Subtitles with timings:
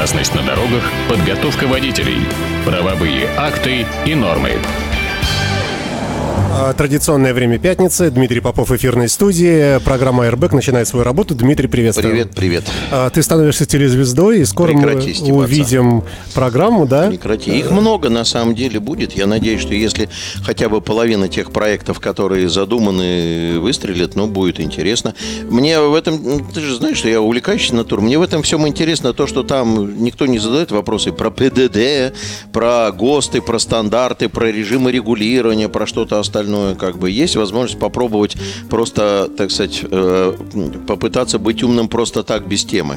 [0.00, 2.26] Безопасность на дорогах, подготовка водителей,
[2.64, 4.58] правовые акты и нормы.
[6.62, 8.10] А, Традиционное время пятницы.
[8.10, 9.78] Дмитрий Попов, эфирной студии.
[9.82, 11.34] Программа Airbag начинает свою работу.
[11.34, 12.10] Дмитрий, приветствую.
[12.10, 12.64] Привет, привет.
[12.90, 15.32] А, Ты становишься телезвездой, и скоро Прекрати мы стебаться.
[15.32, 17.08] увидим программу, да?
[17.08, 17.58] Прекрати.
[17.58, 19.12] Их много на самом деле будет.
[19.12, 20.10] Я надеюсь, что если
[20.44, 25.14] хотя бы половина тех проектов, которые задуманы, выстрелят, ну, будет интересно.
[25.48, 28.02] Мне в этом, ну, ты же знаешь, что я увлекающий натур.
[28.02, 32.14] Мне в этом всем интересно то, что там никто не задает вопросы про ПДД,
[32.52, 36.49] про ГОСТы, про стандарты, про режимы регулирования, про что-то остальное.
[36.78, 38.36] Как бы есть возможность попробовать
[38.68, 40.34] просто, так сказать, э,
[40.86, 42.96] попытаться быть умным просто так, без темы.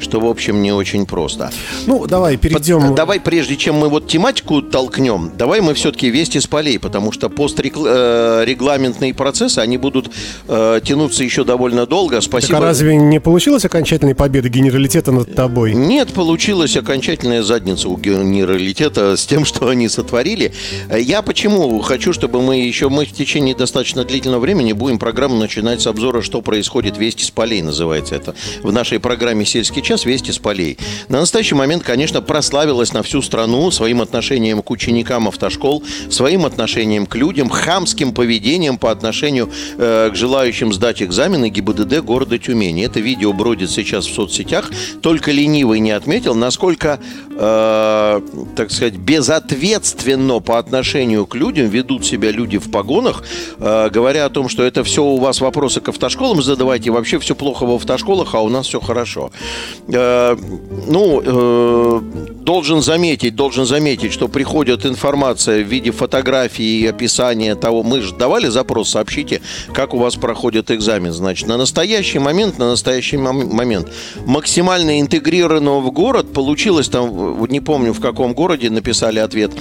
[0.00, 1.50] Что, в общем, не очень просто.
[1.86, 2.80] Ну, давай перейдем.
[2.82, 7.12] Под- Давай, прежде чем мы вот тематику толкнем, давай мы все-таки вести с полей, потому
[7.12, 10.10] что пострегламентные процессы, они будут
[10.48, 12.16] э, тянуться еще довольно долго.
[12.16, 12.58] Так Спасибо.
[12.58, 15.74] а разве не получилась окончательной победа генералитета над тобой?
[15.74, 20.52] Нет, получилась окончательная задница у генералитета с тем, что они сотворили.
[20.88, 25.36] Э, Я почему хочу, чтобы мы еще, мы в течение достаточно длительного времени будем программу
[25.36, 28.34] начинать с обзора, что происходит «Вести с полей» называется это.
[28.62, 30.78] В нашей программе «Сельский час» «Вести с полей».
[31.08, 37.06] На настоящий момент, конечно, прославилась на всю страну своим отношением к ученикам автошкол, своим отношением
[37.06, 42.84] к людям, хамским поведением по отношению э, к желающим сдать экзамены ГИБДД города Тюмени.
[42.84, 44.70] Это видео бродит сейчас в соцсетях.
[45.02, 47.00] Только ленивый не отметил, насколько,
[47.38, 48.20] э,
[48.56, 53.22] так сказать, безответственно по отношению к людям ведут себя люди в погонах,
[53.58, 57.34] э, говоря о том, что это все у вас вопросы к автошколам задавайте, вообще все
[57.34, 59.30] плохо в автошколах, а у нас все хорошо.
[59.88, 60.36] Э,
[60.86, 62.00] ну, э,
[62.48, 67.82] должен заметить, должен заметить, что приходит информация в виде фотографий и описания того.
[67.82, 69.40] Мы же давали запрос, сообщите,
[69.72, 71.12] как у вас проходит экзамен.
[71.12, 73.88] Значит, на настоящий момент, на настоящий мом- момент
[74.26, 79.52] максимально интегрированного в город получилось там, не помню в каком городе написали ответ,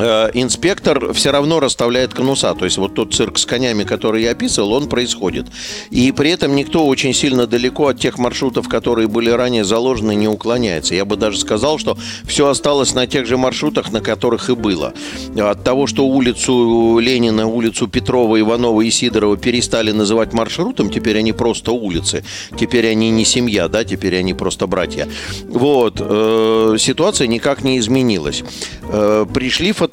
[0.00, 2.54] э, инспектор все равно расставляет конуса.
[2.54, 5.46] То есть вот тот цирк с конями, который я описывал, он происходит.
[5.90, 10.28] И при этом никто очень сильно далеко от тех маршрутов, которые были ранее заложены, не
[10.28, 10.94] уклоняется.
[10.94, 14.92] Я бы даже сказал, что все осталось на тех же маршрутах, на которых и было.
[15.36, 21.32] От того, что улицу Ленина, улицу Петрова, Иванова и Сидорова перестали называть маршрутом, теперь они
[21.32, 22.24] просто улицы.
[22.58, 25.08] Теперь они не семья, да, теперь они просто братья.
[25.48, 25.96] Вот.
[25.98, 28.42] э, Ситуация никак не изменилась.
[28.82, 29.89] Э, Пришли фотографии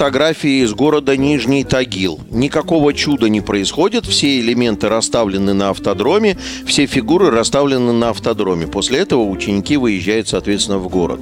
[0.61, 2.19] из города Нижний Тагил.
[2.29, 4.05] Никакого чуда не происходит.
[4.05, 8.67] Все элементы расставлены на автодроме, все фигуры расставлены на автодроме.
[8.67, 11.19] После этого ученики выезжают, соответственно, в город.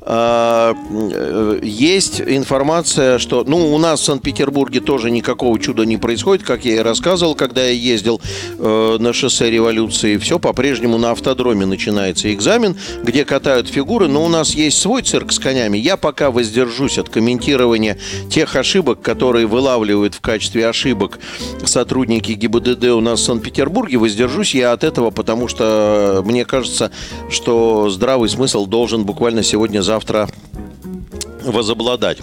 [0.00, 6.46] А, э, Есть информация, что, ну, у нас в Санкт-Петербурге тоже никакого чуда не происходит,
[6.46, 8.20] как я и рассказывал, когда я ездил
[8.58, 10.16] э, на шоссе революции.
[10.16, 15.32] Все по-прежнему на автодроме начинается экзамен, где катают фигуры, но у нас есть свой цирк
[15.32, 15.78] с конями.
[15.78, 17.98] Я пока воздержусь от комментирования
[18.30, 21.18] тех ошибок, которые вылавливают в качестве ошибок
[21.64, 23.98] сотрудники ГИБДД у нас в Санкт-Петербурге.
[23.98, 26.92] Воздержусь я от этого, потому что мне кажется,
[27.30, 29.97] что здравый смысл должен буквально сегодня-завтра
[31.44, 32.18] возобладать.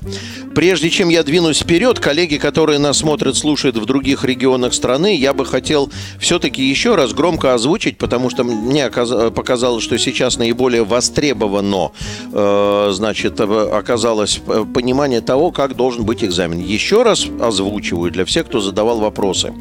[0.53, 5.33] Прежде чем я двинусь вперед, коллеги, которые нас смотрят, слушают в других регионах страны, я
[5.33, 10.83] бы хотел все-таки еще раз громко озвучить, потому что мне оказ- показалось, что сейчас наиболее
[10.83, 11.91] востребовано,
[12.31, 16.59] э, значит, э, оказалось э, понимание того, как должен быть экзамен.
[16.59, 19.53] Еще раз озвучиваю для всех, кто задавал вопросы.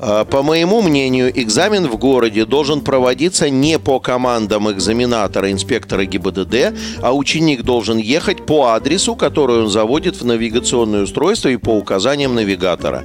[0.00, 6.74] А, По моему мнению, экзамен в городе должен проводиться не по командам экзаменатора, инспектора ГИБДД,
[7.02, 12.34] а ученик должен ехать по адресу, который он заводит в навигационное устройство и по указаниям
[12.34, 13.04] навигатора.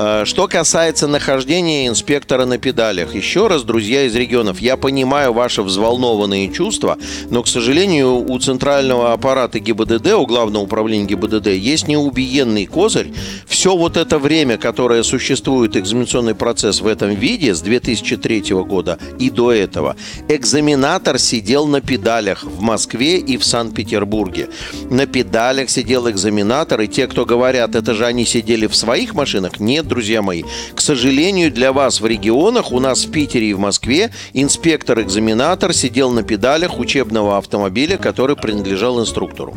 [0.00, 5.60] А, Что касается нахождения инспектора на педалях, еще раз, друзья из регионов, я понимаю ваши
[5.60, 6.96] взволнованные чувства,
[7.30, 13.12] но, к сожалению, у центрального аппарата ГИБДД, у Главного управления ГИБДД, есть неубиенный козырь.
[13.48, 19.30] Все вот это время, которое существует экзаменационный процесс в этом виде с 2003 года и
[19.30, 19.96] до этого,
[20.28, 24.48] экзаменатор сидел на педалях в Москве и в Санкт-Петербурге.
[24.90, 29.58] На педалях сидел экзаменатор, и те, кто говорят, это же они сидели в своих машинах,
[29.58, 30.44] нет, друзья мои.
[30.74, 36.10] К сожалению, для вас в регионах, у нас в Питере и в Москве, инспектор-экзаменатор сидел
[36.10, 39.56] на педалях учебного автомобиля, который принадлежал инструктору.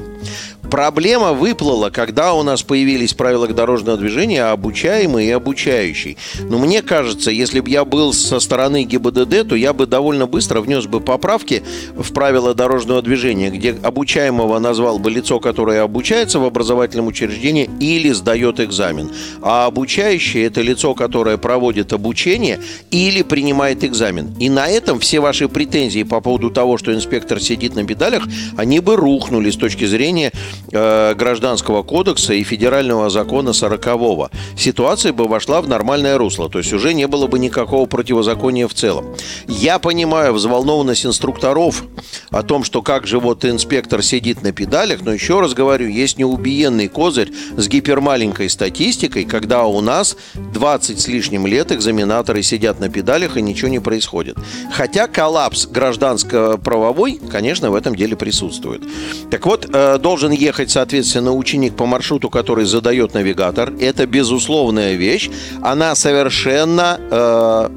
[0.71, 6.17] Проблема выплыла, когда у нас появились правила дорожного движения, обучаемый и обучающий.
[6.39, 10.61] Но мне кажется, если бы я был со стороны ГИБДД, то я бы довольно быстро
[10.61, 11.61] внес бы поправки
[11.93, 18.11] в правила дорожного движения, где обучаемого назвал бы лицо, которое обучается в образовательном учреждении или
[18.13, 19.11] сдает экзамен.
[19.41, 24.33] А обучающий– это лицо, которое проводит обучение или принимает экзамен.
[24.39, 28.23] И на этом все ваши претензии по поводу того, что инспектор сидит на педалях,
[28.55, 30.31] они бы рухнули с точки зрения
[30.71, 34.29] э, Гражданского кодекса и федерального закона 40-го.
[34.57, 38.73] Ситуация бы вошла в нормальное русло, то есть уже не было бы никакого противозакония в
[38.73, 39.05] целом.
[39.47, 41.83] Я понимаю взволнованность инструкторов
[42.29, 46.17] о том, что как же вот инспектор сидит на педалях, но еще раз говорю, есть
[46.17, 52.89] неубиенный козырь с гипермаленькой статистикой, когда у нас 20 с лишним лет экзаменаторы сидят на
[52.89, 54.37] педалях и ничего не происходит.
[54.71, 58.81] Хотя коллапс гражданско-правовой, конечно, в этом деле присутствует.
[59.29, 63.73] Так вот, э, должен ехать, соответственно, ученик по маршруту, который задает навигатор.
[63.79, 65.29] Это безусловная вещь.
[65.61, 67.69] Она совершенно э,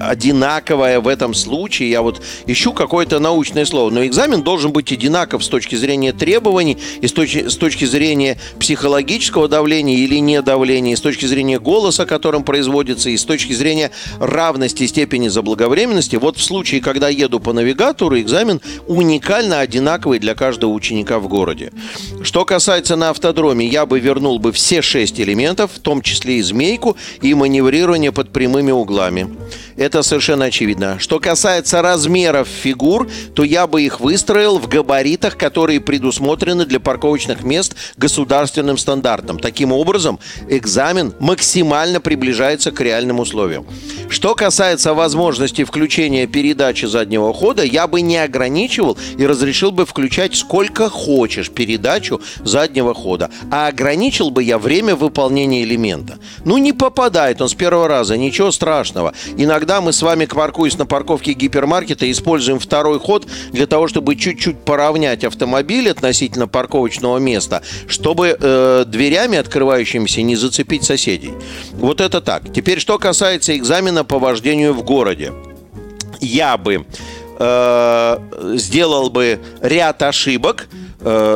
[0.00, 1.90] одинаковая в этом случае.
[1.90, 3.90] Я вот ищу какое-то научное слово.
[3.90, 8.38] Но экзамен должен быть одинаков с точки зрения требований и с точки, с точки зрения
[8.58, 13.90] психологического давления или недавления, и с точки зрения голоса, которым производится, и с точки зрения
[14.18, 16.16] равности степени заблаговременности.
[16.16, 21.72] Вот в случае, когда еду по навигатору, экзамен уникально одинаковый для каждого ученика в городе.
[22.22, 26.42] Что касается на автодроме, я бы вернул бы все шесть элементов, в том числе и
[26.42, 29.28] змейку, и маневрирование под прямыми углами.
[29.78, 30.98] Это совершенно очевидно.
[30.98, 37.44] Что касается размеров фигур, то я бы их выстроил в габаритах, которые предусмотрены для парковочных
[37.44, 39.38] мест государственным стандартом.
[39.38, 43.66] Таким образом, экзамен максимально приближается к реальным условиям.
[44.08, 50.34] Что касается возможности включения передачи заднего хода, я бы не ограничивал и разрешил бы включать
[50.34, 53.30] сколько хочешь передачу заднего хода.
[53.52, 56.18] А ограничил бы я время выполнения элемента.
[56.44, 59.14] Ну, не попадает он с первого раза, ничего страшного.
[59.36, 64.16] Иногда когда мы с вами, паркуясь на парковке гипермаркета, используем второй ход для того, чтобы
[64.16, 71.32] чуть-чуть поравнять автомобиль относительно парковочного места, чтобы э, дверями открывающимися не зацепить соседей.
[71.74, 72.50] Вот это так.
[72.50, 75.34] Теперь, что касается экзамена по вождению в городе.
[76.18, 76.86] Я бы
[77.38, 78.18] э,
[78.54, 80.66] сделал бы ряд ошибок,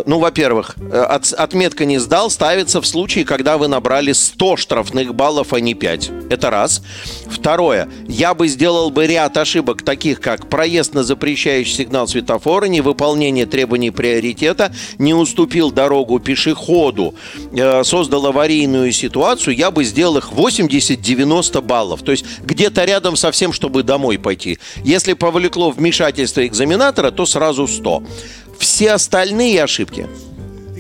[0.07, 5.15] ну, во-первых, э, от, отметка не сдал ставится в случае, когда вы набрали 100 штрафных
[5.15, 6.11] баллов, а не 5.
[6.31, 6.83] Это раз.
[7.27, 7.89] Второе.
[8.09, 13.91] Я бы сделал бы ряд ошибок, таких как проезд на запрещающий сигнал светофора, невыполнение требований
[13.91, 17.15] приоритета, не уступил дорогу пешеходу,
[17.53, 22.03] э, создал аварийную ситуацию, я бы сделал их 80-90 баллов.
[22.03, 24.59] То есть где-то рядом со всем, чтобы домой пойти.
[24.85, 28.03] Если повлекло вмешательство экзаменатора, то сразу 100
[28.59, 30.07] все остальные ошибки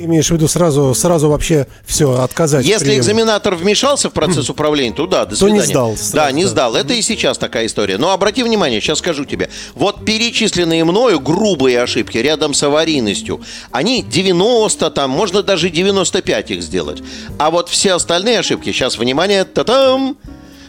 [0.04, 2.66] имеешь в виду сразу, сразу вообще все отказать?
[2.66, 5.60] Если экзаменатор вмешался в процесс управления, то да, до свидания.
[5.60, 5.96] То не сдал.
[5.96, 6.76] Сразу, да, не сдал.
[6.76, 7.98] Это и сейчас такая история.
[7.98, 9.50] Но обрати внимание, сейчас скажу тебе.
[9.74, 13.40] Вот перечисленные мною грубые ошибки рядом с аварийностью,
[13.70, 17.02] они 90 там, можно даже 95 их сделать.
[17.38, 20.16] А вот все остальные ошибки, сейчас, внимание, та-там,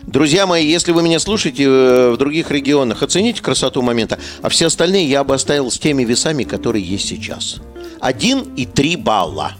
[0.07, 4.19] Друзья мои, если вы меня слушаете э, в других регионах, оцените красоту момента.
[4.41, 7.61] А все остальные я бы оставил с теми весами, которые есть сейчас.
[8.01, 9.53] 1 и 3 балла.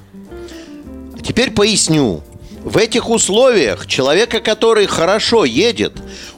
[1.23, 2.21] Теперь поясню.
[2.63, 5.93] В этих условиях человека, который хорошо едет,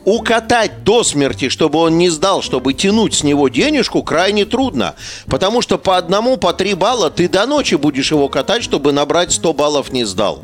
[0.05, 4.95] укатать до смерти, чтобы он не сдал, чтобы тянуть с него денежку, крайне трудно.
[5.27, 9.31] Потому что по одному, по три балла ты до ночи будешь его катать, чтобы набрать
[9.31, 10.41] 100 баллов не сдал.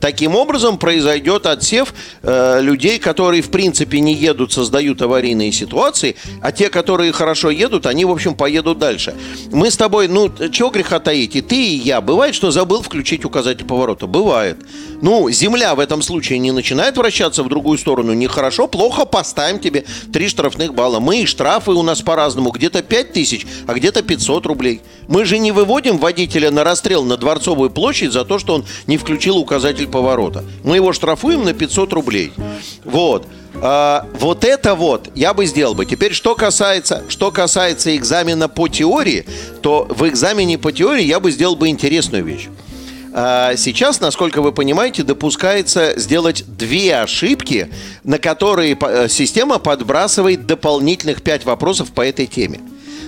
[0.00, 6.52] Таким образом произойдет отсев э, людей, которые в принципе не едут, создают аварийные ситуации, а
[6.52, 9.14] те, которые хорошо едут, они, в общем, поедут дальше.
[9.52, 12.00] Мы с тобой, ну, чего греха таить, и ты, и я.
[12.00, 14.06] Бывает, что забыл включить указатель поворота?
[14.06, 14.56] Бывает.
[15.02, 18.12] Ну, земля в этом случае не начинает вращаться в другую сторону.
[18.12, 21.00] Нехорошо, плохо, поставим тебе три штрафных балла.
[21.00, 22.50] Мы и штрафы у нас по-разному.
[22.50, 24.80] Где-то 5 тысяч, а где-то 500 рублей.
[25.08, 28.98] Мы же не выводим водителя на расстрел на Дворцовую площадь за то, что он не
[28.98, 30.44] включил указатель поворота.
[30.64, 32.32] Мы его штрафуем на 500 рублей.
[32.84, 33.26] Вот.
[33.62, 35.86] А, вот это вот я бы сделал бы.
[35.86, 39.26] Теперь, что касается, что касается экзамена по теории,
[39.62, 42.48] то в экзамене по теории я бы сделал бы интересную вещь.
[43.12, 47.70] А, сейчас, насколько вы понимаете, допускается сделать две ошибки,
[48.04, 52.60] на которые э, система подбрасывает дополнительных пять вопросов по этой теме.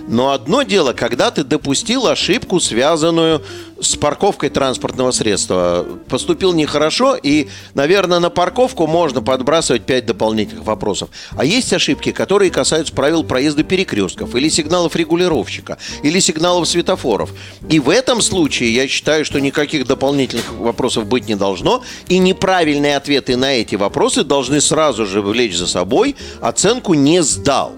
[0.08, 3.42] Но одно дело, когда ты допустил ошибку, связанную
[3.82, 5.84] с парковкой транспортного средства.
[6.08, 11.10] Поступил нехорошо, и, наверное, на парковку можно подбрасывать 5 дополнительных вопросов.
[11.36, 17.30] А есть ошибки, которые касаются правил проезда перекрестков, или сигналов регулировщика, или сигналов светофоров.
[17.68, 22.96] И в этом случае я считаю, что никаких дополнительных вопросов быть не должно, и неправильные
[22.96, 27.72] ответы на эти вопросы должны сразу же влечь за собой оценку «не сдал».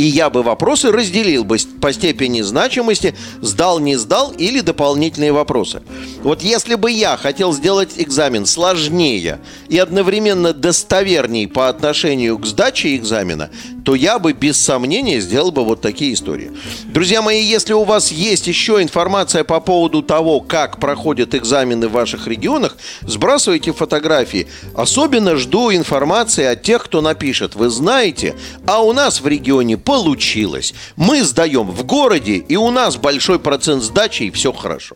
[0.00, 5.82] И я бы вопросы разделил бы по степени значимости, сдал, не сдал или дополнительные вопросы.
[6.22, 12.96] Вот если бы я хотел сделать экзамен сложнее и одновременно достоверней по отношению к сдаче
[12.96, 13.50] экзамена,
[13.84, 16.50] то я бы без сомнения сделал бы вот такие истории.
[16.84, 21.92] Друзья мои, если у вас есть еще информация по поводу того, как проходят экзамены в
[21.92, 24.48] ваших регионах, сбрасывайте фотографии.
[24.74, 27.54] Особенно жду информации от тех, кто напишет.
[27.54, 28.34] Вы знаете,
[28.66, 30.72] а у нас в регионе получилось.
[30.94, 34.94] Мы сдаем в городе, и у нас большой процент сдачи, и все хорошо.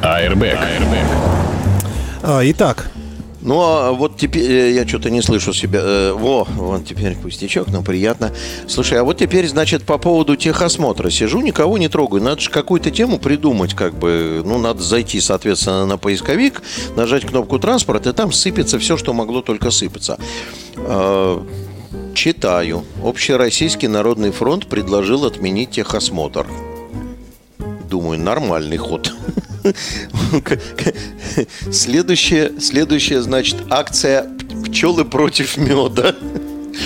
[0.00, 0.56] Airbag.
[2.22, 2.88] А, итак,
[3.40, 5.80] Ну, а вот теперь э, я что-то не слышу себя.
[5.82, 8.30] Э, Во, вот теперь пустячок, но приятно.
[8.68, 11.10] Слушай, а вот теперь, значит, по поводу техосмотра.
[11.10, 12.22] Сижу, никого не трогаю.
[12.22, 14.42] Надо же какую-то тему придумать, как бы.
[14.44, 16.62] Ну, надо зайти, соответственно, на поисковик,
[16.94, 20.16] нажать кнопку «Транспорт», и там сыпется все, что могло только сыпаться.
[22.18, 22.84] Читаю.
[23.04, 26.48] Общероссийский народный фронт предложил отменить техосмотр.
[27.88, 29.14] Думаю, нормальный ход.
[31.70, 34.26] Следующее, следующее, значит, акция
[34.64, 36.16] пчелы против меда.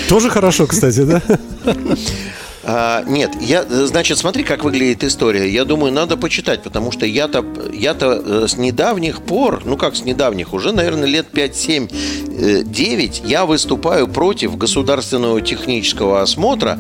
[0.07, 1.23] тоже хорошо, кстати, да?
[2.65, 5.49] А, нет, я, значит, смотри, как выглядит история.
[5.49, 10.05] Я думаю, надо почитать, потому что я-то, я-то э, с недавних пор, ну как с
[10.05, 11.89] недавних, уже, наверное, лет 5, 7,
[12.65, 16.79] 9, я выступаю против государственного технического осмотра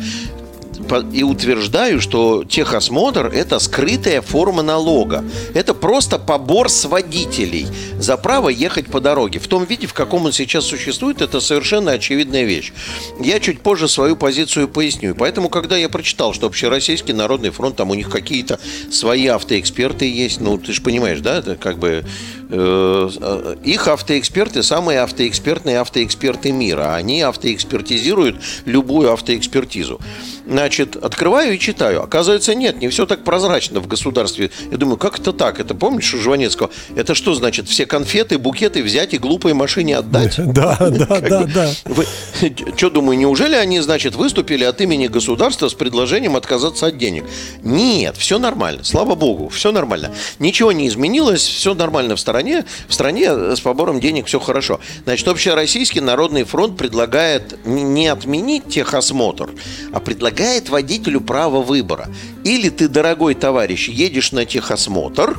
[1.12, 5.25] и утверждаю, что техосмотр– это скрытая форма налога.
[5.55, 7.67] Это просто побор с водителей
[7.99, 9.39] за право ехать по дороге.
[9.39, 12.73] В том виде, в каком он сейчас существует, это совершенно очевидная вещь.
[13.21, 15.15] Я чуть позже свою позицию поясню.
[15.15, 18.59] Поэтому, когда я прочитал, что Общероссийский народный фронт, там у них какие-то
[18.91, 22.05] свои автоэксперты есть, ну, ты же понимаешь, да, это как бы
[22.51, 26.95] э, э, их автоэксперты самые автоэкспертные автоэксперты мира.
[26.95, 30.01] Они автоэкспертизируют любую автоэкспертизу.
[30.47, 32.03] Значит, открываю и читаю.
[32.03, 34.51] Оказывается, нет, не все так прозрачно в государстве.
[34.71, 35.61] Я думаю, как это так?
[35.61, 36.71] Это помнишь у Жванецкого?
[36.97, 37.69] Это что значит?
[37.69, 40.37] Все конфеты, букеты взять и глупой машине отдать?
[40.53, 41.71] Да, да, да, да.
[42.77, 47.25] Что, думаю, неужели они, значит, выступили от имени государства с предложением отказаться от денег?
[47.63, 50.13] Нет, все нормально, слава богу, все нормально.
[50.39, 52.67] Ничего не изменилось, все нормально в стране.
[52.87, 54.79] В стране с побором денег все хорошо.
[55.05, 59.51] Значит, Общероссийский народный фронт предлагает не отменить техосмотр,
[59.93, 60.33] а предлагает
[60.69, 62.09] водителю право выбора.
[62.45, 65.39] Или ты, дорогой товарищ, едешь на техосмотр,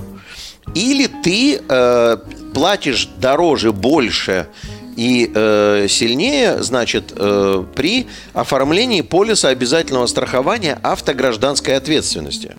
[0.76, 2.18] или ты э,
[2.54, 4.48] платишь дороже, больше
[4.96, 12.56] и э, сильнее, значит, э, при оформлении полиса обязательного страхования автогражданской ответственности.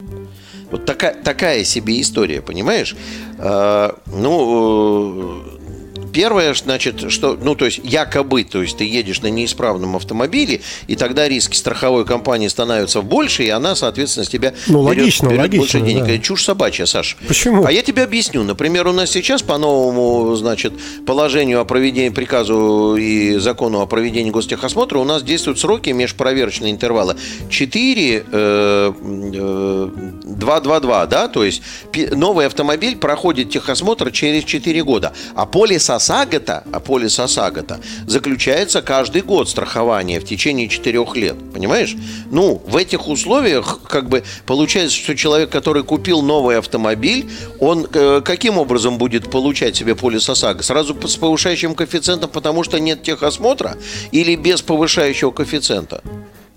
[0.71, 2.97] Вот такая, такая себе история, понимаешь?
[3.39, 5.64] Э, ну, э,
[6.15, 10.95] Первое, значит, что, ну, то есть, якобы, то есть, ты едешь на неисправном автомобиле, и
[10.97, 15.41] тогда риски страховой компании становятся больше, и она, соответственно, с тебя Ну, берет, логично, берет
[15.41, 16.07] логично, больше денег.
[16.07, 16.19] да.
[16.19, 17.17] Чушь собачья, Саш.
[17.27, 17.65] Почему?
[17.67, 18.45] А я тебе объясню.
[18.45, 20.73] Например, у нас сейчас по новому, значит,
[21.07, 27.17] положению о проведении приказу и закону о проведении гостехосмотра у нас действуют сроки межпроверочные интервалы
[27.51, 28.93] 4, э,
[29.35, 29.89] э,
[30.25, 31.63] 2, 2, 2, да, то есть
[32.13, 39.23] новый автомобиль проходит техосмотр через 4 года, а полис ОСАГО-то, а полис ОСАГО-то заключается каждый
[39.23, 41.97] год страхование в течение 4 лет, понимаешь?
[42.31, 48.21] Ну, в этих условиях, как бы, получается, что человек, который купил новый автомобиль, он э,
[48.23, 50.63] каким образом будет получать себе полис ОСАГО?
[50.63, 53.77] Сразу с повышающим коэффициентом, потому что нет техосмотра,
[54.13, 56.03] или без повышающего коэффициента?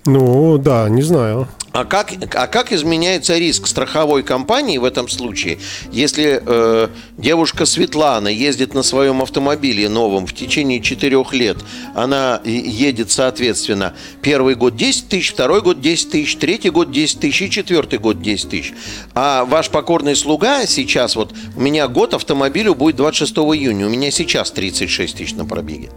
[0.07, 1.49] Ну, да, не знаю.
[1.73, 5.59] А как, а как изменяется риск страховой компании в этом случае,
[5.91, 6.87] если э,
[7.17, 11.57] девушка Светлана ездит на своем автомобиле новом в течение четырех лет,
[11.93, 17.41] она едет, соответственно, первый год 10 тысяч, второй год 10 тысяч, третий год 10 тысяч
[17.41, 18.73] и четвертый год 10 тысяч.
[19.13, 24.09] А ваш покорный слуга сейчас, вот у меня год автомобилю будет 26 июня, у меня
[24.09, 25.89] сейчас 36 тысяч на пробеге.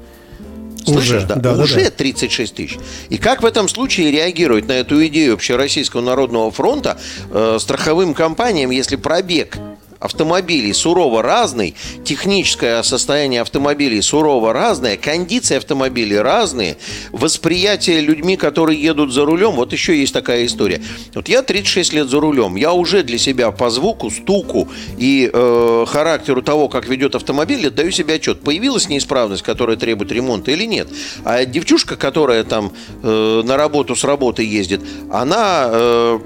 [0.93, 1.35] Слышишь, Уже, да?
[1.37, 1.91] да, Уже да.
[1.91, 2.79] 36 тысяч.
[3.09, 6.99] И как в этом случае реагировать на эту идею Общероссийского народного фронта
[7.31, 9.57] э, страховым компаниям, если пробег
[10.01, 16.79] автомобилей сурово разный, техническое состояние автомобилей сурово разное, кондиции автомобилей разные,
[17.13, 20.83] восприятие людьми, которые едут за рулем, вот еще есть такая история.
[21.15, 25.85] Вот я 36 лет за рулем, я уже для себя по звуку, стуку и э,
[25.87, 30.89] характеру того, как ведет автомобиль, отдаю себе отчет, появилась неисправность, которая требует ремонта или нет.
[31.25, 34.81] А девчушка, которая там э, на работу с работы ездит,
[35.13, 36.19] она э,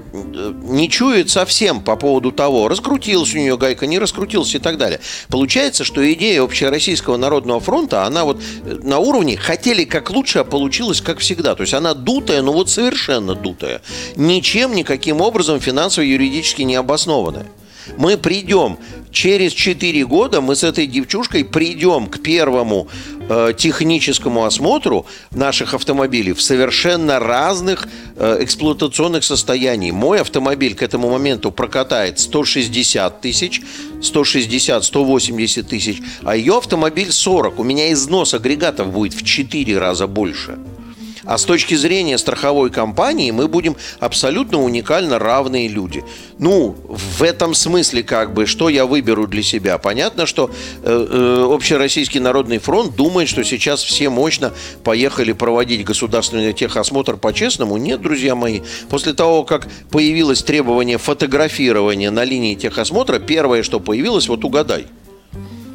[0.63, 4.99] не чует совсем по поводу того, раскрутилась у нее гайка, не раскрутилась и так далее.
[5.29, 10.43] Получается, что идея Общероссийского народного фронта, она вот э, на уровне хотели как лучше, а
[10.43, 11.55] получилось как всегда.
[11.55, 13.81] То есть она дутая, но вот совершенно дутая.
[14.15, 17.47] Ничем, никаким образом финансово-юридически не обоснованная.
[17.97, 18.77] Мы придем
[19.11, 22.87] через 4 года, мы с этой девчушкой придем к первому
[23.29, 27.87] э, техническому осмотру наших автомобилей в совершенно разных
[28.17, 29.95] э, эксплуатационных состояниях.
[29.95, 33.61] Мой автомобиль к этому моменту прокатает 160 тысяч,
[34.01, 37.59] 160-180 тысяч, а ее автомобиль 40.
[37.59, 40.57] У меня износ агрегатов будет в 4 раза больше.
[41.25, 46.03] А с точки зрения страховой компании мы будем абсолютно уникально равные люди.
[46.37, 49.77] Ну, в этом смысле как бы, что я выберу для себя?
[49.77, 50.51] Понятно, что
[50.83, 54.53] э, э, Общероссийский народный фронт думает, что сейчас все мощно
[54.83, 57.77] поехали проводить государственный техосмотр по-честному.
[57.77, 58.61] Нет, друзья мои.
[58.89, 64.87] После того, как появилось требование фотографирования на линии техосмотра, первое, что появилось, вот угадай–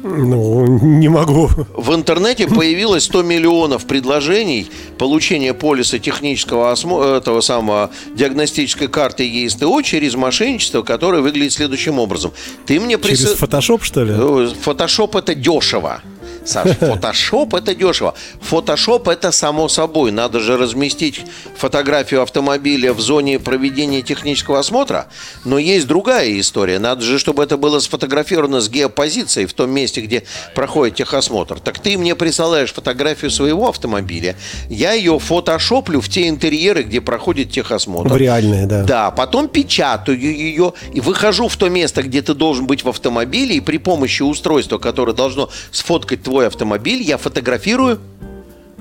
[0.03, 1.49] ну, не могу.
[1.75, 7.03] В интернете появилось 100 миллионов предложений получения полиса технического осмо...
[7.03, 12.31] этого самого диагностической карты ЕСТО через мошенничество, которое выглядит следующим образом.
[12.65, 13.19] Ты мне прис...
[13.19, 14.53] Через фотошоп, что ли?
[14.61, 16.01] Фотошоп это дешево.
[16.45, 18.13] Саша, фотошоп это дешево.
[18.41, 20.11] Фотошоп это само собой.
[20.11, 21.21] Надо же разместить
[21.55, 25.07] фотографию автомобиля в зоне проведения технического осмотра.
[25.45, 26.79] Но есть другая история.
[26.79, 30.23] Надо же, чтобы это было сфотографировано с геопозицией в том месте, где
[30.55, 31.59] проходит техосмотр.
[31.59, 34.35] Так ты мне присылаешь фотографию своего автомобиля.
[34.69, 38.09] Я ее фотошоплю в те интерьеры, где проходит техосмотр.
[38.09, 38.83] В реальные, да.
[38.83, 43.55] Да, потом печатаю ее и выхожу в то место, где ты должен быть в автомобиле,
[43.55, 47.99] и при помощи устройства, которое должно сфоткать твой твой я фотографирую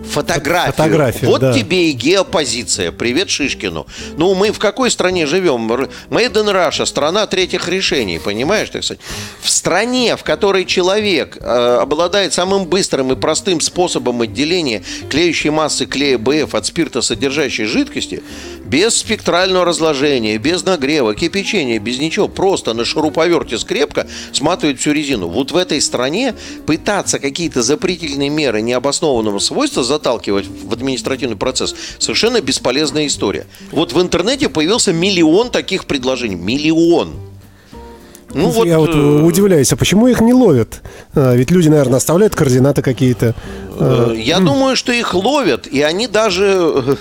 [0.02, 0.72] Фотографию.
[0.72, 1.52] Фотографию вот да.
[1.52, 2.90] тебе и геопозиция.
[2.90, 3.86] Привет Шишкину.
[4.16, 5.70] Ну, мы в какой стране живем?
[5.70, 9.02] Made in Russia, страна третьих решений, понимаешь, так сказать?
[9.40, 15.84] В стране, в которой человек э, обладает самым быстрым и простым способом отделения клеющей массы
[15.86, 18.22] клея БФ от спирта содержащей жидкости,
[18.64, 25.28] без спектрального разложения, без нагрева, кипячения, без ничего, просто на шуруповерте скрепка сматывает всю резину.
[25.28, 26.34] Вот в этой стране
[26.66, 33.46] пытаться какие-то запретительные меры необоснованного свойства заталкивать в административный процесс совершенно бесполезная история.
[33.72, 36.36] Вот в интернете появился миллион таких предложений.
[36.36, 37.14] Миллион.
[38.32, 40.82] Ну, вот, Я вот э, удивляюсь, а почему их не ловят?
[41.14, 43.34] А, ведь люди, наверное, оставляют координаты какие-то.
[43.80, 46.96] Э, я думаю, что их ловят, и они даже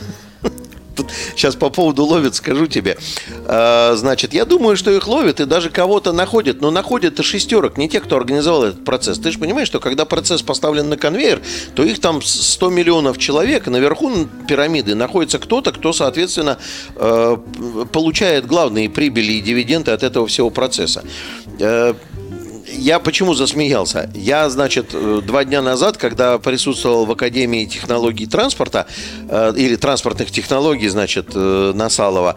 [0.99, 2.97] тут сейчас по поводу ловят скажу тебе.
[3.45, 6.62] А, значит, я думаю, что их ловят и даже кого-то находят.
[6.62, 9.19] Но находят-то шестерок, не те, кто организовал этот процесс.
[9.19, 11.41] Ты же понимаешь, что когда процесс поставлен на конвейер,
[11.75, 13.67] то их там 100 миллионов человек.
[13.67, 14.12] Наверху
[14.47, 16.57] пирамиды находится кто-то, кто, соответственно,
[16.95, 17.38] э,
[17.91, 21.03] получает главные прибыли и дивиденды от этого всего процесса.
[22.69, 24.10] Э, я почему засмеялся?
[24.13, 28.88] Я, значит, э, два дня назад, когда присутствовал в Академии технологий транспорта
[29.29, 32.36] э, или транспортных технологий, значит, э, Насалова,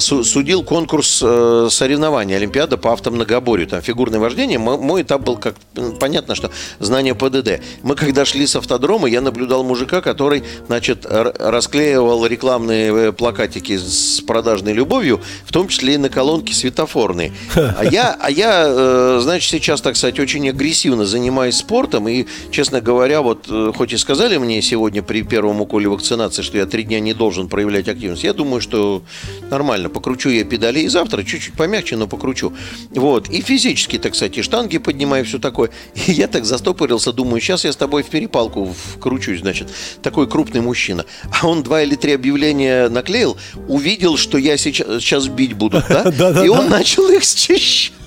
[0.00, 4.58] судил конкурс соревнований Олимпиада по автомногоборью, там фигурное вождение.
[4.58, 5.54] Мой этап был как
[6.00, 7.60] понятно, что знание ПДД.
[7.82, 14.72] Мы когда шли с автодрома, я наблюдал мужика, который, значит, расклеивал рекламные плакатики с продажной
[14.72, 17.32] любовью, в том числе и на колонки светофорные.
[17.78, 22.08] А я, а я, значит, сейчас сейчас, так сказать, очень агрессивно занимаюсь спортом.
[22.08, 26.56] И, честно говоря, вот э, хоть и сказали мне сегодня при первом уколе вакцинации, что
[26.56, 29.02] я три дня не должен проявлять активность, я думаю, что
[29.50, 29.90] нормально.
[29.90, 32.54] Покручу я педали и завтра, чуть-чуть помягче, но покручу.
[32.92, 33.28] Вот.
[33.28, 35.68] И физически, так сказать, и штанги поднимаю, все такое.
[36.06, 39.68] И я так застопорился, думаю, сейчас я с тобой в перепалку вкручусь, значит.
[40.00, 41.04] Такой крупный мужчина.
[41.42, 43.36] А он два или три объявления наклеил,
[43.68, 46.42] увидел, что я сейчас, сейчас бить буду, да?
[46.44, 47.97] И он начал их счищать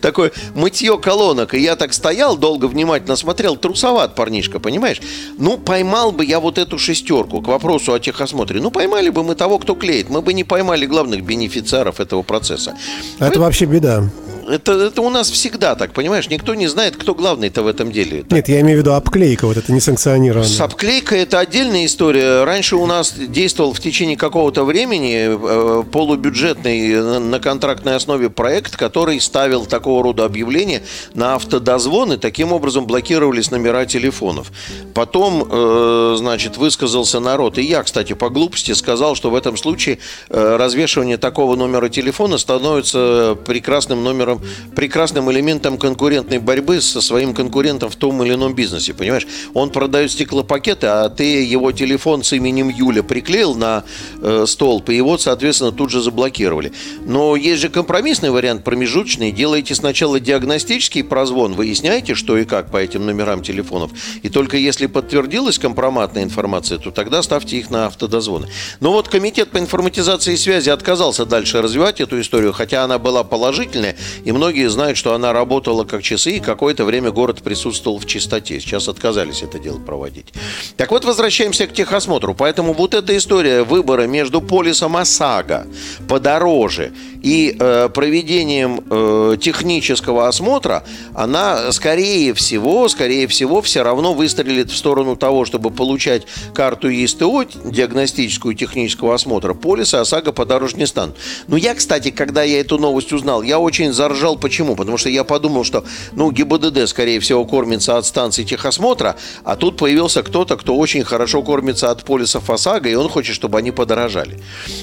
[0.00, 1.54] такое мытье колонок.
[1.54, 3.56] И я так стоял, долго внимательно смотрел.
[3.56, 5.00] Трусоват парнишка, понимаешь?
[5.38, 8.60] Ну, поймал бы я вот эту шестерку к вопросу о техосмотре.
[8.60, 10.10] Ну, поймали бы мы того, кто клеит.
[10.10, 12.76] Мы бы не поймали главных бенефициаров этого процесса.
[13.18, 13.44] Это Вы...
[13.44, 14.04] вообще беда.
[14.48, 16.28] Это, это у нас всегда так, понимаешь?
[16.28, 18.24] Никто не знает, кто главный-то в этом деле.
[18.30, 20.48] Нет, я имею в виду обклейка, вот это несанкционированная.
[20.48, 22.44] С обклейкой это отдельная история.
[22.44, 29.20] Раньше у нас действовал в течение какого-то времени э, полубюджетный на контрактной основе проект, который
[29.20, 30.82] ставил такого рода объявления
[31.14, 34.52] на автодозвоны, таким образом блокировались номера телефонов.
[34.94, 39.98] Потом, э, значит, высказался народ, и я, кстати, по глупости сказал, что в этом случае
[40.28, 44.31] э, развешивание такого номера телефона становится прекрасным номером,
[44.74, 49.26] прекрасным элементом конкурентной борьбы со своим конкурентом в том или ином бизнесе, понимаешь?
[49.54, 53.84] Он продает стеклопакеты, а ты его телефон с именем Юля приклеил на
[54.20, 56.72] э, столб, и его, соответственно, тут же заблокировали.
[57.04, 59.32] Но есть же компромиссный вариант, промежуточный.
[59.32, 63.90] Делаете сначала диагностический прозвон, выясняете, что и как по этим номерам телефонов,
[64.22, 68.48] и только если подтвердилась компроматная информация, то тогда ставьте их на автодозвоны.
[68.80, 73.24] Но вот Комитет по информатизации и связи отказался дальше развивать эту историю, хотя она была
[73.24, 78.06] положительная, и многие знают, что она работала как часы, и какое-то время город присутствовал в
[78.06, 78.60] чистоте.
[78.60, 80.32] Сейчас отказались это дело проводить.
[80.76, 82.34] Так вот, возвращаемся к техосмотру.
[82.34, 85.66] Поэтому вот эта история выбора между полисом ОСАГО
[86.08, 94.70] подороже и э, проведением э, технического осмотра, она скорее всего, скорее всего, все равно выстрелит
[94.70, 96.22] в сторону того, чтобы получать
[96.54, 99.54] карту ЕСТО, диагностическую технического осмотра.
[99.54, 101.16] Полиса ОСАГО подороже не станут.
[101.46, 104.36] Но я, кстати, когда я эту новость узнал, я очень заржал.
[104.36, 104.76] Почему?
[104.76, 109.76] Потому что я подумал, что ну, ГИБДД, скорее всего, кормится от станции техосмотра, а тут
[109.76, 114.38] появился кто-то, кто очень хорошо кормится от полисов ОСАГО, и он хочет, чтобы они подорожали.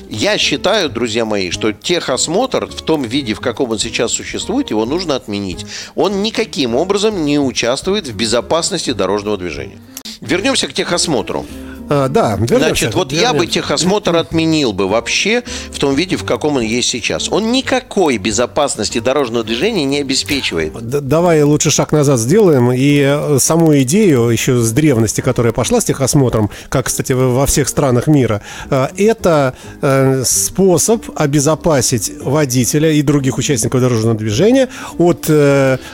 [0.09, 4.85] Я считаю, друзья мои, что техосмотр в том виде, в каком он сейчас существует, его
[4.85, 5.65] нужно отменить.
[5.95, 9.77] Он никаким образом не участвует в безопасности дорожного движения.
[10.21, 11.45] Вернемся к техосмотру.
[11.91, 12.57] А, да, вернемся.
[12.59, 16.87] Значит, вот я бы техосмотр отменил бы вообще в том виде, в каком он есть
[16.87, 17.29] сейчас.
[17.31, 20.73] Он никакой безопасности дорожного движения не обеспечивает.
[20.87, 25.81] Д- Давай лучше шаг назад сделаем и э, саму идею еще с древности, которая пошла
[25.81, 33.01] с техосмотром, как, кстати, во всех странах мира, э, это э, способ обезопасить водителя и
[33.01, 35.27] других участников дорожного движения от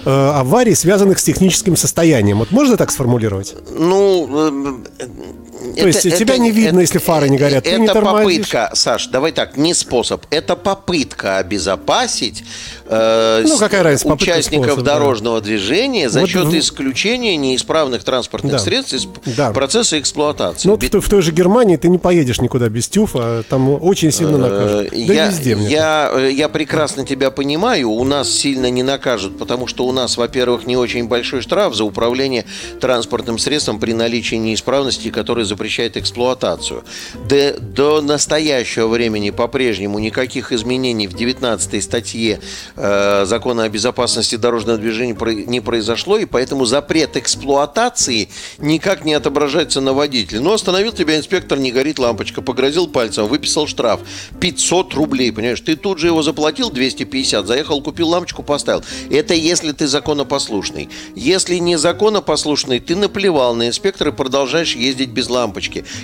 [0.06, 2.40] аварий, связанных с техническим состоянием.
[2.40, 3.56] Вот можно так сформулировать?
[3.78, 4.84] Ну, ну
[5.76, 8.50] э, То есть тебя не видно, если фары не горят, Это не тормозишь.
[8.50, 10.26] попытка, Саш, давай так, не способ.
[10.30, 12.44] Это попытка обезопасить
[12.88, 14.94] э, Ну, какая разница, участников способ, да.
[14.96, 18.60] дорожного движения за Вот счет в- исключения неисправных транспортных Да.
[18.60, 19.52] средств из Да.
[19.52, 20.68] процесса эксплуатации.
[20.68, 23.70] Ну, Бе- в, той- в той же Германии ты не поедешь никуда без тюфа, там
[23.84, 24.90] очень сильно накажут.
[24.92, 28.84] Да Э, я, везде, мне я, э, я прекрасно тебя понимаю, у нас сильно не
[28.84, 32.46] накажут, потому что у нас, во-первых, не очень большой штраф за управление
[32.82, 36.84] транспортным средством при наличии неисправности, который запрещает эксплуатацию.
[37.28, 42.40] До, до настоящего времени по-прежнему никаких изменений в 19 статье
[42.76, 45.16] э, Закона о безопасности дорожного движения
[45.48, 50.42] не произошло, и поэтому запрет эксплуатации никак не отображается на водителе.
[50.42, 54.02] Ну, остановил тебя инспектор, не горит лампочка, погрозил пальцем, выписал штраф
[54.40, 55.62] 500 рублей, понимаешь?
[55.62, 58.84] Ты тут же его заплатил 250, заехал, купил лампочку, поставил.
[59.10, 60.90] Это если ты законопослушный.
[61.16, 65.35] Если не законопослушный, ты наплевал на инспектора и продолжаешь ездить без лампочки.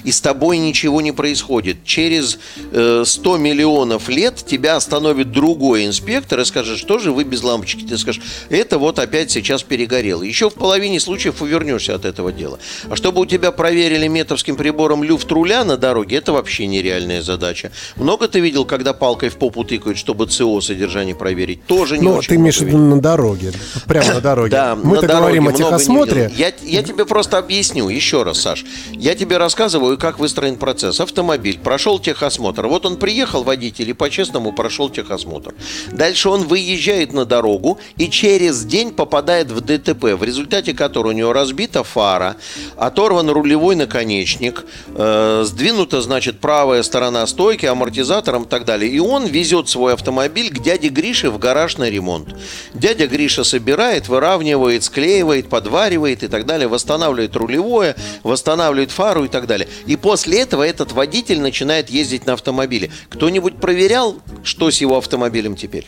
[0.03, 1.83] И с тобой ничего не происходит.
[1.85, 2.39] Через
[2.71, 7.83] э, 100 миллионов лет тебя остановит другой инспектор и скажет, что же вы без лампочки?
[7.83, 10.23] Ты скажешь, это вот опять сейчас перегорело.
[10.23, 12.59] Еще в половине случаев увернешься от этого дела.
[12.89, 17.71] А чтобы у тебя проверили метовским прибором люфт руля на дороге, это вообще нереальная задача.
[17.95, 21.65] Много ты видел, когда палкой в попу тыкают, чтобы ЦО содержание проверить?
[21.65, 23.53] Тоже не Ну, очень ты имеешь в виду на дороге,
[23.87, 24.51] прямо на дороге.
[24.51, 26.31] да, Мы-то говорим о техосмотре.
[26.35, 28.65] Я, я тебе просто объясню еще раз, Саш.
[28.91, 30.99] Я тебе рассказываю, как выстроен процесс.
[30.99, 32.65] Автомобиль прошел техосмотр.
[32.65, 35.53] Вот он приехал, водитель, и по-честному прошел техосмотр.
[35.91, 41.15] Дальше он выезжает на дорогу и через день попадает в ДТП, в результате которого у
[41.15, 42.35] него разбита фара,
[42.77, 48.89] оторван рулевой наконечник, э, сдвинута, значит, правая сторона стойки, амортизатором и так далее.
[48.89, 52.29] И он везет свой автомобиль к дяде Грише в гараж на ремонт.
[52.73, 59.47] Дядя Гриша собирает, выравнивает, склеивает, подваривает и так далее, восстанавливает рулевое, восстанавливает фару и так
[59.47, 59.67] далее.
[59.85, 62.91] И после этого этот водитель начинает ездить на автомобиле.
[63.09, 65.87] Кто-нибудь проверял, что с его автомобилем теперь?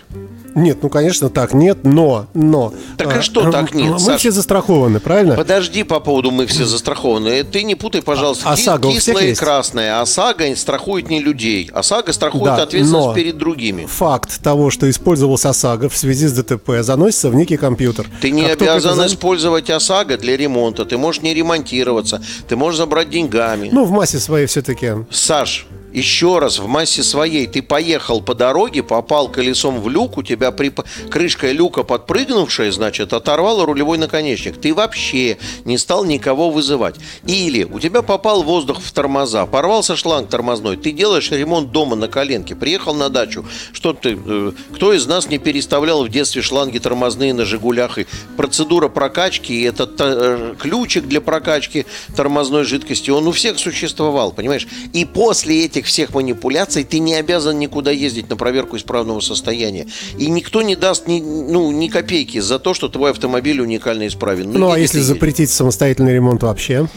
[0.55, 2.73] Нет, ну, конечно, так нет, но, но.
[2.97, 4.19] Так а, что так нет, Мы Саш?
[4.19, 5.35] все застрахованы, правильно?
[5.35, 7.43] Подожди по поводу «мы все застрахованы».
[7.43, 10.01] Ты не путай, пожалуйста, А- ОСАГО всех кислое и красное.
[10.01, 11.69] ОСАГО страхует не людей.
[11.73, 13.85] ОСАГО страхует Да, ответственность но- перед другими.
[13.85, 18.07] Факт того, что использовался ОСАГО в связи с ДТП, заносится в некий компьютер.
[18.21, 20.85] Ты не Как только обязан это использовать ОСАГО для ремонта.
[20.85, 22.21] Ты можешь не ремонтироваться.
[22.47, 23.69] Ты можешь забрать деньгами.
[23.71, 24.91] Ну, в массе своей все-таки.
[25.09, 30.23] Саш, еще раз, в массе своей ты поехал по дороге, попал колесом в люк, у
[30.23, 30.71] тебя при...
[31.09, 34.59] крышка люка подпрыгнувшая, значит, оторвала рулевой наконечник.
[34.59, 36.95] Ты вообще не стал никого вызывать.
[37.25, 42.07] Или у тебя попал воздух в тормоза, порвался шланг тормозной, ты делаешь ремонт дома на
[42.07, 43.45] коленке, приехал на дачу.
[43.71, 48.07] Что ты, э, кто из нас не переставлял в детстве шланги тормозные на «Жигулях» и
[48.37, 54.67] процедура прокачки, и этот э, ключик для прокачки тормозной жидкости, он у всех существовал, понимаешь?
[54.93, 59.87] И после этих всех манипуляций ты не обязан никуда ездить на проверку исправного состояния.
[60.17, 64.51] И никто не даст ни, ну, ни копейки за то, что твой автомобиль уникально исправен.
[64.51, 66.87] Ну, ну а если запретить самостоятельный ремонт вообще?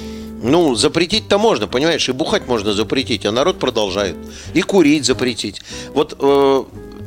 [0.43, 4.17] Ну, запретить-то можно, понимаешь, и бухать можно запретить, а народ продолжает.
[4.55, 5.63] И курить запретить.
[5.95, 6.65] Вот э,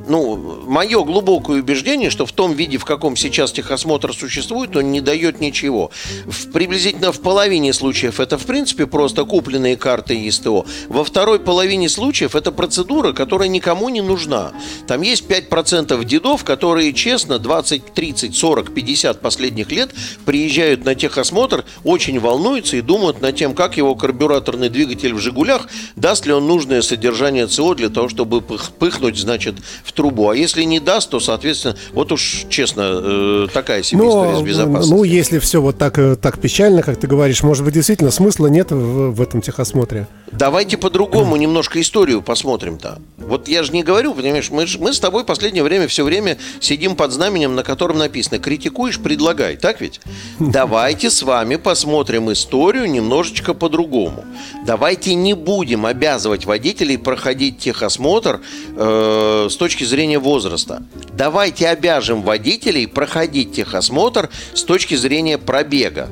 [0.09, 5.01] ну, мое глубокое убеждение, что в том виде, в каком сейчас техосмотр существует, он не
[5.01, 5.91] дает ничего.
[6.25, 10.65] В, приблизительно в половине случаев это, в принципе, просто купленные карты ИСТО.
[10.87, 14.51] Во второй половине случаев это процедура, которая никому не нужна.
[14.87, 19.91] Там есть 5% дедов, которые, честно, 20, 30, 40, 50 последних лет
[20.25, 25.67] приезжают на техосмотр, очень волнуются и думают над тем, как его карбюраторный двигатель в «Жигулях»,
[25.95, 30.29] даст ли он нужное содержание СО для того, чтобы пыхнуть, значит, в трубу.
[30.29, 34.41] А если не даст, то, соответственно, вот уж честно, э, такая себе Но, история с
[34.41, 34.95] безопасностью.
[34.95, 38.47] Ну, если все вот так, э, так печально, как ты говоришь, может быть, действительно смысла
[38.47, 40.07] нет в, в этом техосмотре?
[40.31, 42.99] Давайте по-другому немножко историю посмотрим-то.
[43.17, 46.37] Вот я же не говорю, понимаешь, мы, мы с тобой в последнее время все время
[46.61, 49.99] сидим под знаменем, на котором написано «критикуешь, предлагай», так ведь?
[50.39, 54.23] Давайте с вами посмотрим историю немножечко по-другому.
[54.65, 58.39] Давайте не будем обязывать водителей проходить техосмотр
[58.77, 60.83] э, с точки зрения возраста.
[61.13, 66.07] Давайте обяжем водителей проходить техосмотр с точки зрения пробега.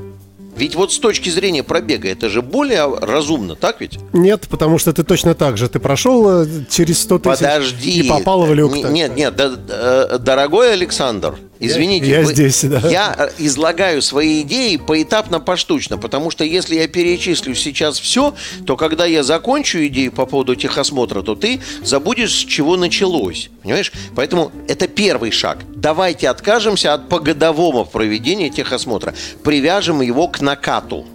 [0.58, 4.00] Ведь вот с точки зрения пробега это же более разумно, так ведь?
[4.12, 5.70] Нет, потому что ты точно так же.
[5.70, 8.00] Ты прошел э, через 100 тысяч Подожди.
[8.00, 8.76] и попал в люк.
[8.76, 12.82] Нет, нет, да, э, дорогой Александр, Извините, я, я вы, здесь, да.
[12.90, 19.06] я излагаю свои идеи поэтапно, поштучно, потому что если я перечислю сейчас все, то когда
[19.06, 23.50] я закончу идею по поводу техосмотра, то ты забудешь, с чего началось.
[23.64, 23.92] Понимаешь?
[24.16, 25.60] Поэтому это первый шаг.
[25.76, 29.14] Давайте откажемся от погодового проведения техосмотра.
[29.44, 31.06] Привяжем его к накату.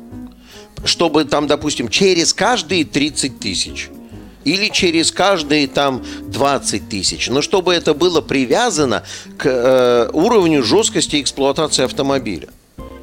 [0.85, 3.88] Чтобы там, допустим, через каждые 30 тысяч–
[4.44, 7.28] или через каждые там 20 тысяч.
[7.28, 9.05] Но чтобы это было привязано
[9.38, 12.48] к э, уровню жесткости эксплуатации автомобиля.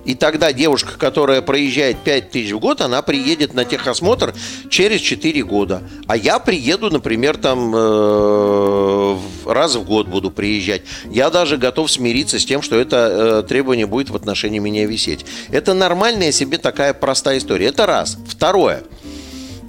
[0.05, 4.33] И тогда девушка, которая проезжает 5 тысяч в год, она приедет на техосмотр
[4.69, 5.83] через 4 года.
[6.07, 10.81] А я приеду, например, там э, раз в год буду приезжать.
[11.11, 15.25] Я даже готов смириться с тем, что это э, требование будет в отношении меня висеть.
[15.51, 17.67] Это нормальная себе такая простая история.
[17.67, 18.17] Это раз.
[18.27, 18.83] Второе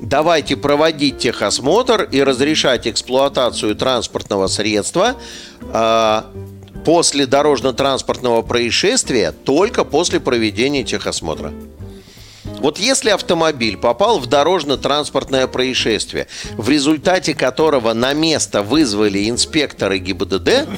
[0.00, 5.16] давайте проводить техосмотр и разрешать эксплуатацию транспортного средства
[5.60, 6.22] э,
[6.84, 11.52] после дорожно-транспортного происшествия только после проведения техосмотра.
[12.60, 20.68] Вот если автомобиль попал в дорожно-транспортное происшествие, в результате которого на место вызвали инспекторы ГИБДД,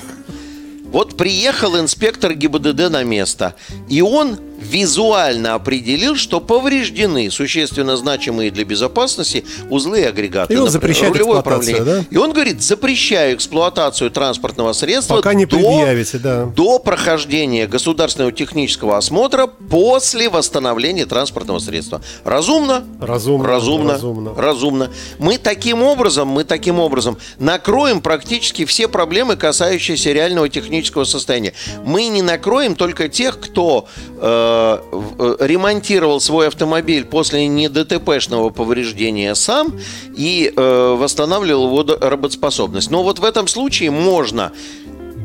[0.93, 3.55] вот приехал инспектор ГИБДД на место,
[3.89, 10.55] и он визуально определил, что повреждены существенно значимые для безопасности узлы и агрегаты.
[10.55, 11.85] И он запрещает рулевое управление.
[11.85, 12.05] Да?
[12.11, 15.87] И он говорит, запрещаю эксплуатацию транспортного средства Пока не до,
[16.23, 16.47] да.
[16.47, 22.01] до прохождения государственного технического осмотра после восстановления транспортного средства.
[22.25, 22.85] Разумно?
[23.01, 23.49] Разумно.
[23.49, 23.93] Разумно.
[23.93, 24.35] Разумно.
[24.37, 24.91] разумно.
[25.19, 31.53] Мы таким образом, мы таким образом накроем практически все проблемы, касающиеся реального технического состояния.
[31.85, 33.87] Мы не накроем только тех, кто
[34.21, 39.79] э, Э, ремонтировал свой автомобиль после не ДТПшного повреждения сам
[40.17, 42.91] и э, восстанавливал его работоспособность.
[42.91, 44.53] Но вот в этом случае можно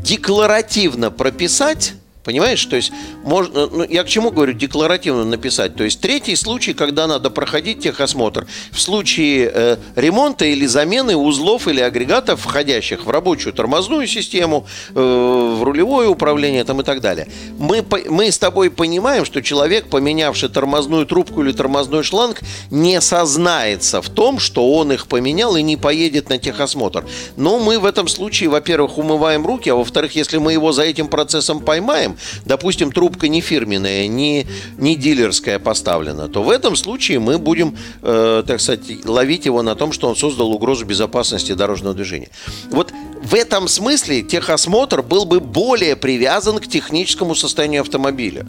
[0.04, 1.94] декларативно прописать
[2.28, 2.66] Понимаешь?
[2.66, 2.92] То есть,
[3.24, 5.76] можно, ну, я к чему говорю, декларативно написать.
[5.76, 8.46] То есть, третий случай, когда надо проходить техосмотр.
[8.72, 15.00] В случае э, ремонта или замены узлов или агрегатов, входящих в рабочую тормозную систему, э,
[15.00, 17.30] в рулевое управление там, и так далее.
[17.58, 24.02] Мы, мы с тобой понимаем, что человек, поменявший тормозную трубку или тормозной шланг, не сознается
[24.02, 27.06] в том, что он их поменял и не поедет на техосмотр.
[27.38, 31.08] Но мы в этом случае, во-первых, умываем руки, а во-вторых, если мы его за этим
[31.08, 37.38] процессом поймаем, допустим, трубка не фирменная, не, не дилерская поставлена, то в этом случае мы
[37.38, 42.30] будем, э, так сказать, ловить его на том, что он создал угрозу безопасности дорожного движения.
[42.72, 48.46] Вот в этом смысле техосмотр был бы более привязан к техническому состоянию автомобиля.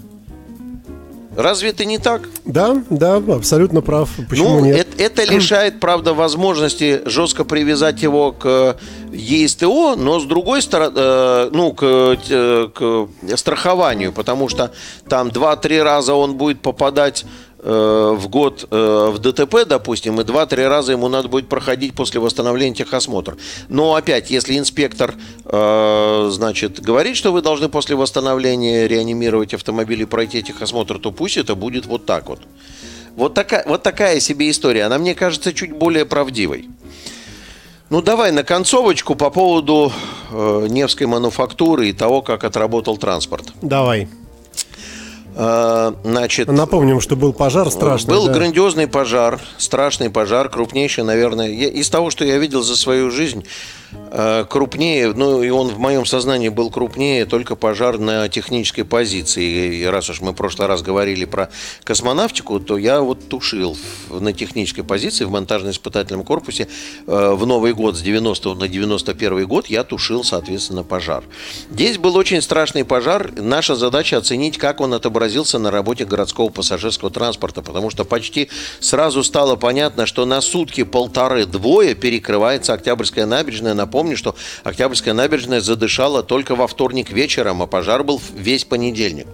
[1.39, 2.29] Разве это не так?
[2.45, 4.11] Да, да, абсолютно прав.
[4.29, 4.89] Почему ну, нет?
[4.99, 8.77] Это, это лишает, правда, возможности жестко привязать его к
[9.13, 11.85] ЕСТО, но с другой стороны, э, ну, к,
[12.29, 14.73] э, к страхованию, потому что
[15.09, 17.29] там 2-3 раза он будет попадать э,
[17.63, 22.75] в год э, в ДТП, допустим, и 2-3 раза ему надо будет проходить после восстановления
[22.75, 23.37] техосмотра.
[23.69, 30.05] Но опять, если инспектор, э, значит, говорит, что вы должны после восстановления реанимировать автомобиль и
[30.05, 32.41] пройти техосмотр, то пусть это будет вот так вот.
[33.17, 34.85] Вот такая, вот такая себе история.
[34.85, 36.69] Она, мне кажется, чуть более правдивой.
[37.91, 39.91] Ну, давай на концовочку по поводу
[40.31, 43.47] э, Невской мануфактуры и того, как отработал транспорт.
[43.63, 44.09] Давай.
[45.41, 48.11] Э, значит, Напомним, что был пожар страшный.
[48.13, 48.33] был да.
[48.33, 51.49] грандиозный пожар, страшный пожар, крупнейший, наверное.
[51.49, 53.45] Я- из того, что я видел за свою жизнь,
[54.49, 59.77] крупнее, ну и он в моем сознании был крупнее, только пожар на технической позиции.
[59.77, 61.51] И раз уж мы в прошлый раз говорили про
[61.85, 63.77] космонавтику, то я вот тушил
[64.11, 66.69] на технической позиции в монтажно-испытательном корпусе
[67.07, 71.25] э, в Новый год с 90 на 91 год я тушил, соответственно, пожар.
[71.71, 73.33] Здесь был очень страшный пожар.
[73.37, 78.49] Наша задача оценить, как он отобразился на работе городского пассажирского транспорта, потому что почти
[78.81, 83.78] сразу стало понятно, что на сутки полторы-двое перекрывается Октябрьская набережная.
[83.79, 89.29] Напомню, что Октябрьская набережная задышала только во вторник вечером, а пожар был весь понедельник.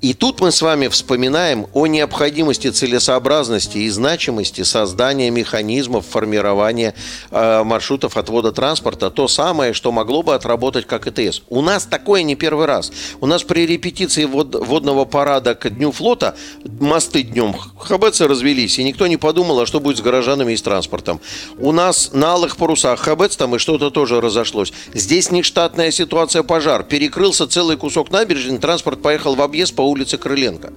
[0.00, 6.94] И тут мы с вами вспоминаем о необходимости, целесообразности и значимости создания механизмов формирования
[7.30, 9.10] э, маршрутов отвода транспорта.
[9.10, 11.42] То самое, что могло бы отработать как ИТС.
[11.50, 12.90] У нас такое не первый раз.
[13.20, 16.34] У нас при репетиции вод- водного парада к Дню флота
[16.64, 20.62] мосты днем ХБЦ развелись, и никто не подумал, а что будет с горожанами и с
[20.62, 21.20] транспортом.
[21.58, 24.72] У нас на алых парусах ХБЦ там и что-то тоже разошлось.
[24.94, 26.84] Здесь нештатная ситуация пожар.
[26.84, 30.72] Перекрылся целый кусок набережной, транспорт поехал в объезд по улице Крыленко.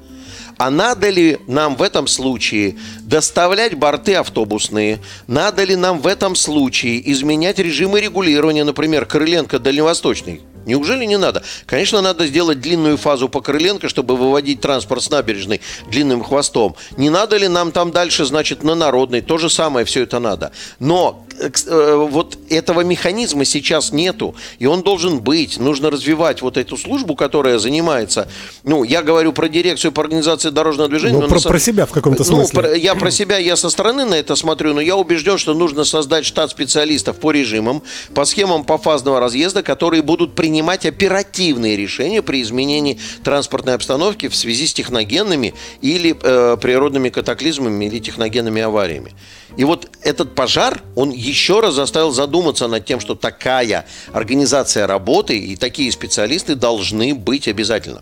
[0.57, 4.99] А надо ли нам в этом случае доставлять борты автобусные?
[5.27, 10.41] Надо ли нам в этом случае изменять режимы регулирования, например, Крыленко-Дальневосточный?
[10.65, 11.43] Неужели не надо?
[11.65, 16.75] Конечно, надо сделать длинную фазу по Крыленко, чтобы выводить транспорт с набережной длинным хвостом.
[16.95, 19.21] Не надо ли нам там дальше, значит, на Народной?
[19.21, 20.51] То же самое все это надо.
[20.79, 21.25] Но
[21.67, 25.59] вот этого механизма сейчас нету, и он должен быть.
[25.59, 28.27] Нужно развивать вот эту службу, которая занимается,
[28.63, 31.15] ну, я говорю про дирекцию по организации дорожного движения.
[31.15, 32.59] Ну, но про- на самом- про себя в каком-то Ну, смысле.
[32.59, 35.83] про- я про себя, я со стороны на это смотрю, но я убежден, что нужно
[35.83, 42.41] создать штат специалистов по режимам, по схемам пофазного разъезда, которые будут принимать оперативные решения при
[42.41, 49.13] изменении транспортной обстановки в связи с техногенными или э, природными катаклизмами или техногенными авариями.
[49.55, 55.37] И вот этот пожар, он еще раз заставил задуматься над тем, что такая организация работы
[55.37, 58.01] и такие специалисты должны быть обязательно.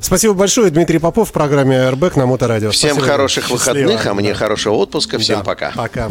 [0.00, 2.70] Спасибо большое, Дмитрий Попов в программе Airbag на Моторадио.
[2.70, 3.12] Всем Спасибо.
[3.12, 3.56] хороших Счастливо.
[3.74, 5.18] выходных, а мне хорошего отпуска.
[5.18, 5.44] Всем Да.
[5.44, 5.72] пока.
[5.74, 6.08] Пока.